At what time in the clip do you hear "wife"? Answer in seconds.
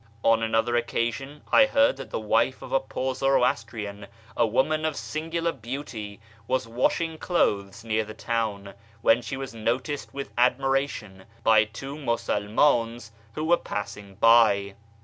2.19-2.63